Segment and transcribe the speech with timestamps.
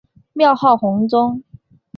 [0.33, 1.43] 庙号弘宗。